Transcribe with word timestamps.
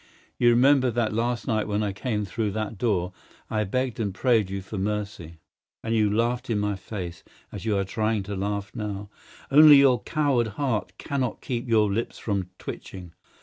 You 0.39 0.49
remember 0.49 0.89
that 0.89 1.13
last 1.13 1.45
night 1.45 1.67
when 1.67 1.83
I 1.83 1.93
came 1.93 2.25
through 2.25 2.53
that 2.53 2.79
door 2.79 3.13
I 3.51 3.63
begged 3.65 3.99
and 3.99 4.11
prayed 4.15 4.49
you 4.49 4.59
for 4.59 4.79
mercy, 4.79 5.37
and 5.83 5.93
you 5.93 6.09
laughed 6.09 6.49
in 6.49 6.57
my 6.57 6.75
face 6.75 7.23
as 7.51 7.65
you 7.65 7.77
are 7.77 7.83
trying 7.85 8.23
to 8.23 8.35
laugh 8.35 8.71
now, 8.73 9.11
only 9.51 9.75
your 9.75 10.01
coward 10.01 10.47
heart 10.57 10.97
cannot 10.97 11.39
keep 11.39 11.69
your 11.69 11.93
lips 11.93 12.17
from 12.17 12.49
twitching? 12.57 13.13